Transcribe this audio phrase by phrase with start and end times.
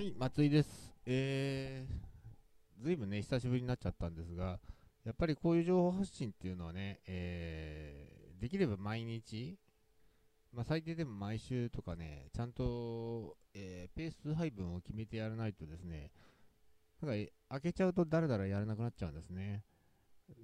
[0.00, 0.94] はい、松井です。
[1.04, 4.58] えー、ずいぶんね、久しぶりになっちゃったんですが、
[5.04, 9.58] やっぱりこういう情報発信っていうのはね、えー、できれば毎日、
[10.54, 16.10] まあ、最低でも毎週とかね、ちゃんと、えーペース配分を決めてやらないとですね、
[17.02, 19.64] なんか開けちゃうとだらだらやらなくなっちゃうんですね。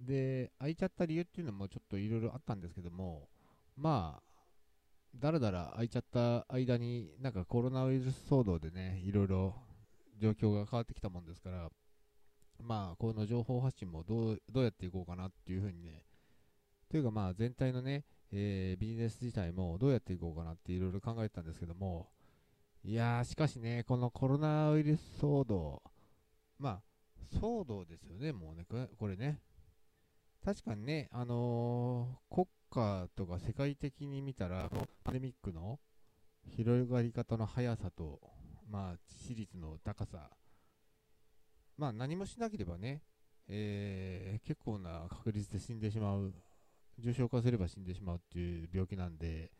[0.06, 3.30] で、開いちゃった理由っていうのもちょっといろいろあったんですけども、
[3.74, 4.25] まあ、
[5.18, 9.54] だらだら空いちゃった間に、なんかコロナウイルス騒動でね、いろいろ
[10.18, 11.70] 状況が変わってきたもんですから、
[12.62, 16.04] まあ、この情報発信もどうどうやっていこうかなっていうふうにね、
[16.90, 22.08] というかまあ全体のね、えービジネス自体もどうやっていこうかなっていろいろ考えてたんですけども、
[22.84, 25.82] いやー、しかしね、このコロナウイルス騒動、
[26.58, 26.82] まあ、
[27.40, 28.64] 騒動ですよね、もうね、
[28.98, 29.40] これね。
[30.44, 32.46] 確かにね、あのー
[33.16, 34.70] とか世界的に見たら、
[35.02, 35.78] パンデミックの
[36.50, 38.20] 広がり方の速さと、
[38.70, 40.30] まあ、致死率の高さ、
[41.78, 43.02] まあ、何もしなければね、
[43.48, 46.34] えー結構な確率で死んでしまう、
[46.98, 49.50] 重症化すれば死んでしまうっていう病気なんで、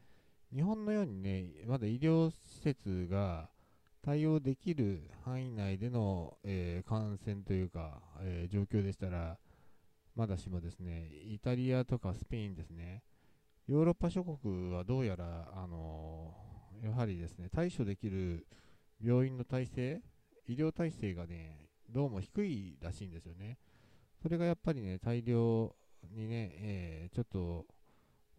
[0.55, 3.49] 日本のようにね、まだ医療施設が
[4.03, 9.39] 対応できる範囲内での、えー感染というか、えー状況でしたら、
[10.17, 13.03] まだしもですね、イタリアとかスペインですね、
[13.67, 16.35] ヨーロッパ諸国はどうやら、あの
[16.83, 18.47] やはりですね、対処できる
[19.05, 20.03] 病院の体制、
[20.49, 23.59] 医療体制がね、どうも低いらしいんですよね。
[24.23, 25.75] それがやっぱりね、大量
[26.15, 27.67] にね、えーちょっと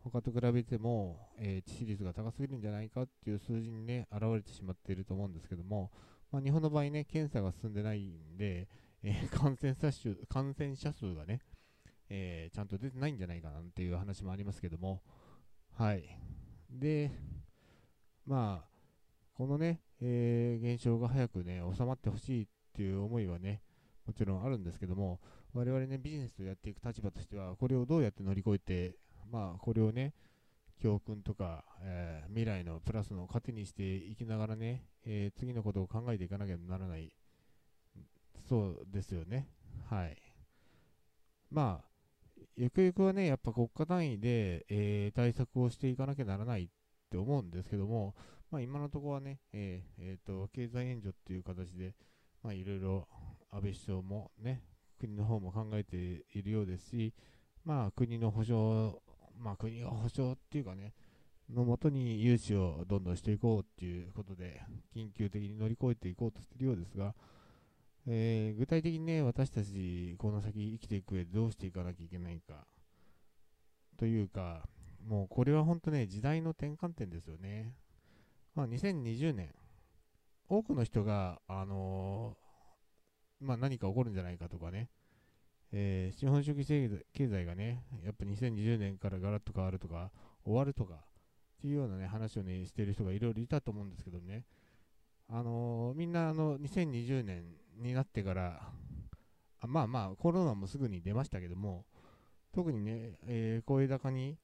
[0.03, 5.91] 他と比べても、えー致死率が高すぎるんじゃないかっていう数字にね、現れてしまっていると思うんですけども、
[6.31, 8.67] まあ、日本の場合ね、検査が進んでないんで、
[9.03, 11.41] えー感染者数感染者数がね、
[12.09, 15.01] えーちゃんと出てないんじゃないかなっていう話もありますけども、
[15.73, 16.03] はい。
[16.69, 17.11] で、
[18.25, 18.69] まあ、
[19.33, 23.61] このね、えー現象が早くね、収まってほしいっていう思いはね、
[24.05, 25.19] もちろんあるんですけども、
[25.53, 28.97] 我々ね、ビジネスをやっていく立場としては、これをどうやって乗り越えて、
[29.31, 30.13] まあ、これをね、
[30.79, 37.11] 教訓とか、えー未来のプラスの糧にしていきながらね、えー次のことを考えていかなきゃならない、
[38.47, 39.49] そうですよね。
[39.89, 40.17] はい。
[41.49, 41.86] まあ、
[42.59, 46.67] ゆくゆくはね、やっぱ国家単位で、えー対策をしていかなきゃならないっ
[47.11, 48.15] て思うんですけども、
[48.49, 51.93] まあ、今のところはね、えーえーと、経済援助っていう形で、
[52.41, 53.07] ま、いろいろ
[53.51, 54.63] 安倍首相もね、
[54.99, 57.13] 国の方も考えているようですし、
[57.63, 58.95] まあ、国の保障、
[59.37, 60.95] まあ、国が保障っていうかね、
[61.53, 64.63] のもとに融資をどんどんしていこうっていうことで、
[64.95, 67.13] 緊急的に乗り越えていこうとしているようですが、
[68.07, 72.65] えー具体的にね、私たち、この先生きていく上でどうしていかなきゃいけないか、
[73.97, 74.67] というか、
[75.05, 77.75] もうこれは本当ね、時代の転換点ですよね。
[78.55, 79.53] まあ、2020年、
[80.49, 84.89] 多くの人が、あのーまあ、何か起こるんじゃないかとかね、
[85.73, 86.65] えー資本主義
[87.13, 90.11] 経済がね、やっぱ2020年からガラッと変わるとか、
[90.45, 90.97] 終わるとか、っ
[91.61, 94.45] ていうようなね、話をね、してる人がいろいろいたと思うんですけどね、
[95.27, 97.43] あのーみんな、あの、2020年
[97.79, 98.61] になってから、
[99.59, 101.85] あまあまあ、コロナもすぐに出ましたけども、
[102.53, 104.37] 特にね、えー、声高に、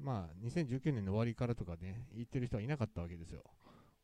[0.00, 3.42] まあ、2019年の終わりからとかね、言ってる人はいなかったわけですよ。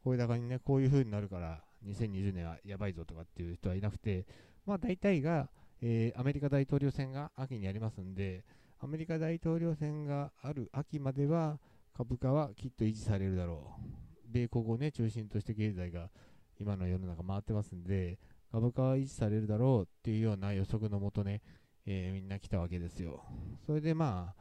[0.03, 4.27] 声高にね、こういう風になるから、2020年はやばいぞとかっていう人はいなくて、
[4.67, 5.49] まあ大体が、
[5.81, 8.45] えーアメリカ大統領選が秋にありますんで、
[8.81, 11.59] アメリカ大統領選がある秋までは、
[11.97, 14.05] 株価はきっと維持されるだろう。
[14.29, 16.11] 米国をね、中心として経済が
[16.59, 18.19] 今の世の中回ってますんで、
[18.55, 21.43] 株価は維持されるだろうっていうような予測のもとね、
[21.87, 23.25] えーみんな来たわけですよ。
[23.67, 24.33] それでま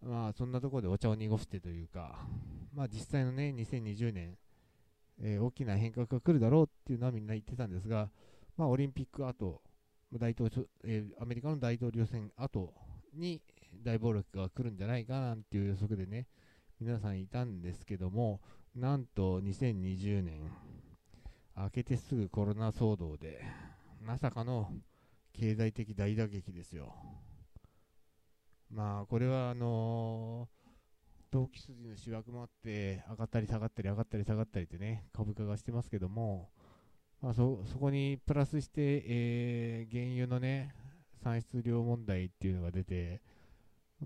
[0.00, 2.20] あ、まあそんなところでお茶を濁してというか、
[2.72, 4.38] まあ実際のね、2020年、
[5.20, 8.10] えー大きな変革が来るだろうっていうのはみんな言ってたんですが、
[8.56, 9.60] まあオリンピック後、
[10.14, 12.72] 大統領えーアメリカの大統領選後
[13.12, 13.42] に
[13.82, 16.28] 大暴落が来るんじゃないかなんていう予測でね、
[16.78, 18.40] 皆さんいたんですけども、
[18.76, 20.42] なんと2020年、
[21.56, 23.42] 明けてすぐコロナ騒動で、
[24.00, 24.72] まさかの
[25.32, 26.94] 経済的大打撃ですよ。
[28.70, 30.62] まあ、これはあのー
[31.32, 36.50] 投機筋の主役もあって、上がったり下がったり上がったり下がったりってね、株価がしてますけども、
[37.22, 40.74] まあ、そそこにプラスして、えー原油のね、
[41.24, 43.22] 産出量問題っていうのが出て、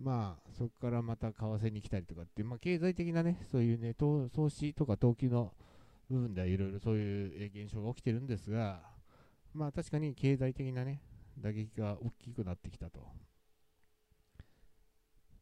[0.01, 5.53] まあ、そこからまた為替に来たりとかっていう、まあ、経済的なね、そういうね、投投資とか投機の
[6.09, 8.81] 部分ではいろいろそういう現象が起きてるんですが、
[9.53, 11.03] まあ確かに経済的なね、
[11.39, 13.01] 打撃が大きくなってきたと。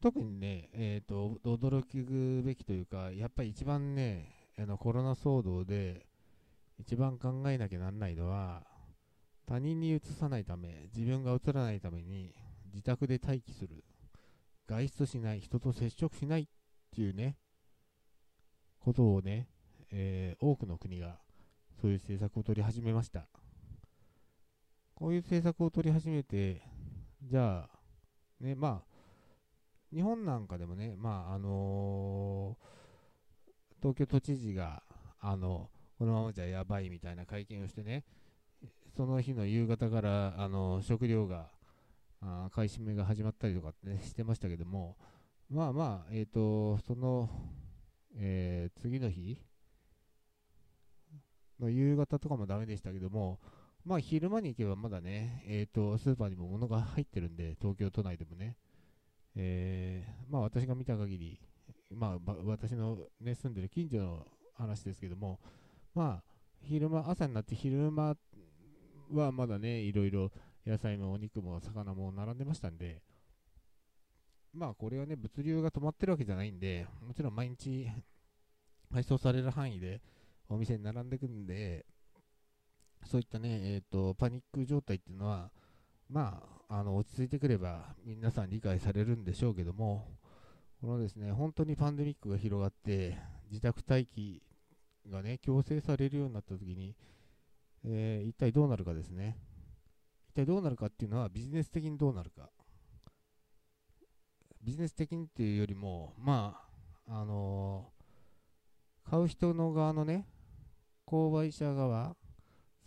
[0.01, 6.07] 特にね、えー、と驚くべきというか、やっぱり一番ね、あのコロナ騒動で
[6.79, 8.63] 一番考えなきゃなんないのは、
[9.47, 12.35] 他人にうつさないため、自分がうつらないために、
[12.73, 13.85] 自宅で待機する。
[14.67, 16.47] 外出しない、人と接触しないっ
[16.95, 17.37] ていうね、
[18.81, 19.49] ことをね、
[19.91, 21.19] えー、多くの国が
[21.81, 23.27] そういう政策を取り始めました。
[24.95, 26.63] こういう政策を取り始めて、
[27.23, 27.71] じゃあ、
[28.41, 28.95] ね、まあ、
[29.93, 34.83] 日本なんかでもね、まあ、あのー、東京都知事が、
[35.21, 38.05] あの、このままじゃやばいみたいな会見をしてね、
[38.97, 41.51] その日の夕方から、あの、食料が、
[42.21, 44.97] あ買い占めが始まったりとか、ね、してましたけども、
[45.51, 47.29] まあまあ、えっ、ー、と、その、
[48.17, 49.41] え、次の日
[51.61, 53.39] の夕方とかもダメでしたけども、
[53.85, 58.57] まあ昼間に行けばまだね、えっ、ー、と、スーパーにも物が入ってるんで、東京都内でもね、
[59.37, 61.41] えー、まあ私が見た限り、
[61.91, 65.39] まあ私のね、住んでる近所の話ですけども、
[65.95, 68.17] まあ昼間、朝になって昼間
[69.13, 70.31] はまだね、いろいろ
[70.67, 73.03] 野菜もお肉も魚も並んでましたんで、
[74.55, 77.87] まあこれはね、物流が止まってるわけじゃないんで、もちろん毎日
[78.91, 80.01] 配送される範囲で
[80.49, 81.87] お店に並んでくんで、
[83.07, 85.51] そういったね、え、ー、と、パニック状態っていうのは、
[86.09, 90.07] まあ、あの、落ち着いてくれば皆さん理解されるんでしょうけども、
[90.81, 93.19] このですね、本当にパンデミックが広がって、
[93.51, 94.43] 自宅待機
[95.11, 96.95] がね、強制されるようになった時に、
[97.85, 99.39] えー、一体どうなるかですね。
[100.31, 102.51] 一体どうなるかっていうのはビジネス的にどうなるか。
[104.63, 106.59] ビジネス的にっていうよりも、ま
[107.07, 110.27] あ、あのー、買う人の側のね、
[111.07, 112.17] 購買者側、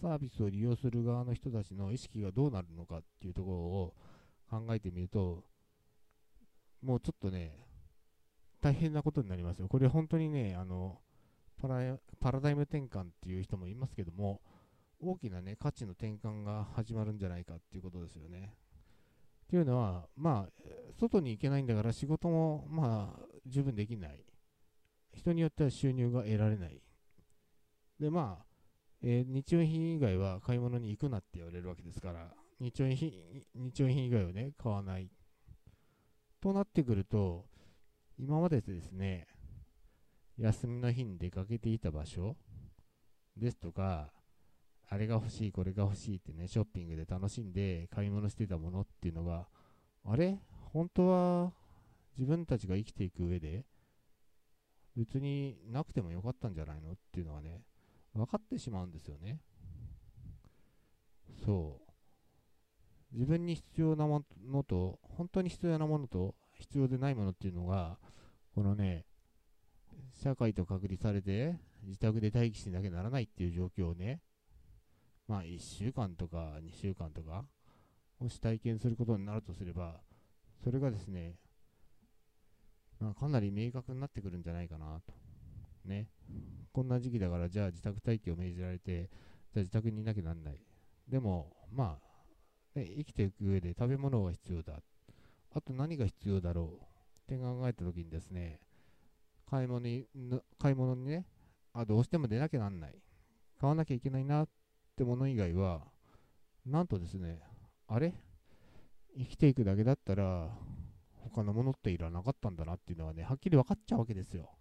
[0.02, 3.96] サービスを利用する側の人たちの意識がどうなるのかっていうところを
[4.50, 5.44] 考えてみると、
[6.82, 7.68] もうちょっとね、
[8.62, 9.68] 大変なことになりますよ。
[9.68, 11.00] これ本当にね、あの、
[11.60, 14.42] パラパラダイム転換っていう人もいますけども、
[15.00, 18.54] 大きなね、価値の転換が始まるんじゃないかっていうことですよね。
[19.46, 20.52] っていうのは、まあ、
[21.00, 24.24] 外に行けないんだから仕事も、まあ、十分できない。
[25.14, 26.82] 人によっては収入が得られない。
[28.00, 28.46] で、まあ、
[29.02, 33.12] えー、日用品以外は買い物に行くなって言われるわけですから、日用品
[33.56, 35.10] 日用品以外をね、買わない。
[36.42, 37.46] となってくると、
[38.18, 39.28] 今までですね、
[40.38, 42.36] 休みの日に出かけていた場所
[43.36, 44.12] ですとか、
[44.90, 49.48] あれが欲しい、これが欲しいってね、ショッピングで楽しんで買い物してたものっていうのが、
[50.06, 50.40] あれ？
[50.74, 51.54] 本当は
[52.18, 53.66] 自分たちが生きていく上で、
[54.96, 56.92] 別になくてもよかったんじゃないの？
[56.92, 57.64] っていうのはね、
[58.18, 59.40] 分かってしまうんですよね。
[61.46, 61.88] そう。
[63.14, 67.98] 自分に必要なものと、本当に必要なものと、必要でないものっていうのが、
[68.54, 69.06] このね、
[70.14, 74.22] 社会と隔離されて、自宅で待機しなきゃならないっていう状況をね、
[75.28, 77.46] まあ1週間とか2週間とか、
[78.20, 80.02] もし体験することになるとすれば、
[80.64, 81.36] それがですね、
[83.00, 85.27] まあ、かなり明確になってくるんじゃないかなと。
[85.88, 86.08] ね。
[86.72, 89.10] こんな時期だから、じゃあ自宅待機を命じられて、
[89.54, 90.62] じゃあ自宅にいなきゃなんない。
[91.08, 92.00] でも、ま
[92.76, 94.80] あ、ね、生きていく上で食べ物が必要だ。
[95.54, 98.60] あと何が必要だろうって考えたときにですね、
[99.50, 100.06] 買い物に、
[100.60, 101.26] 買い物にね、
[101.74, 102.96] あ、どうしても出なきゃなんない。
[103.60, 104.50] 買わなきゃいけないなっ
[104.96, 105.88] てもの以外は、
[106.66, 107.40] なんとですね、
[107.88, 108.14] あれ？
[109.18, 110.50] 生きていくだけだったら、
[111.16, 114.52] 他のものっていらなかったんだなっていうのはね、はっきり分かっちゃうわけですよ。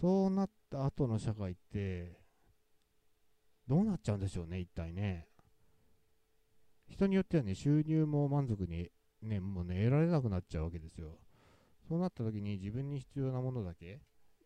[0.00, 2.20] そうなった後の社会って、
[3.66, 5.28] どうなっちゃうんでしょうね、一体ね。
[6.88, 8.90] 人によってはね、収入も満足に
[9.22, 11.18] ね、もうね、得られなくなっちゃうわけですよ。
[11.88, 14.00] そうなった時に自分に必要なものだけ、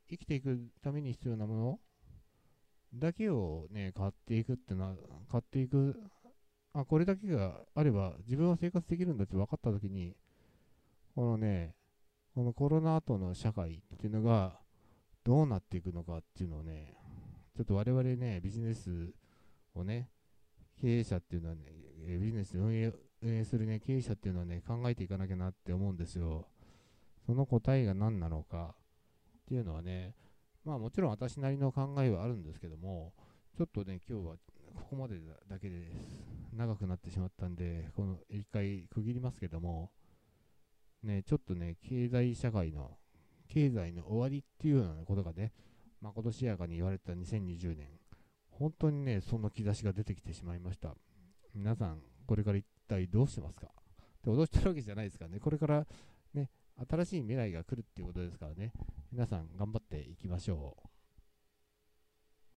[0.08, 1.80] 生きていくために必要なもの
[2.94, 4.94] だけをね、買っていくってな、
[5.30, 6.00] 買っていく、
[6.72, 10.16] あ、これだけがあれば自分は生活できるんだって分かった時に、
[11.14, 11.74] このね、
[12.34, 14.61] このコロナ後の社会っていうのが、
[15.24, 16.94] どうなっていくのかっていうのをね、
[17.56, 19.12] ちょっと我々ね、ビジネス
[19.74, 20.08] をね、
[20.80, 21.62] 経営者っていうのはね、
[22.18, 26.48] ビジネス運営運営するね、経営者っていうのはね、考えていかなきゃなって思うんですよ。
[27.24, 30.16] その答えが何なのかっていうのはね、
[30.64, 33.12] まあもちろん私なりの考えはあるんですけども、
[33.56, 34.34] ちょっとね、今日は
[34.74, 39.92] ここまでだけです長くなってしまったんで、この一回区切りますけども、
[41.04, 42.96] ね、ちょっとね、経済社会の
[43.52, 45.52] 経済の終わりっていうようなことがね、
[46.00, 47.86] まことしやかに言われた2020年、
[48.48, 50.94] 本当にね、その兆しが出てきてしまいました。
[51.54, 53.70] 皆さん、これから一体どうしてますか？
[54.24, 55.86] で脅してるわけじゃないですからね、これから
[56.32, 56.48] ね、
[56.88, 58.72] 新しい未来が来るっていうことですからね、
[59.12, 60.91] 皆さん頑張っていきましょう。